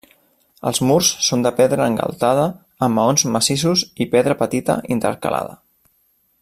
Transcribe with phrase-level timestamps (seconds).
[0.69, 2.47] Els murs són de pedra engaltada
[2.87, 5.59] amb maons massissos i pedra petita intercalada.